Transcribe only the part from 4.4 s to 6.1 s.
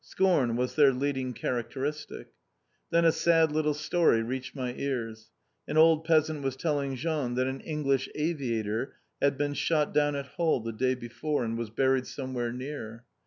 my ears. An old